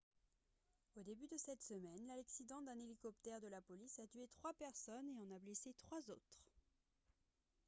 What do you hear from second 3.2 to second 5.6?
de la police a tué trois personnes et en a